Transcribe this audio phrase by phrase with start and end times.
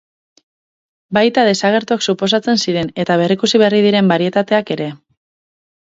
[1.17, 4.93] Baita desagertuak suposatzen ziren eta berrikusi berri diren barietateak ere.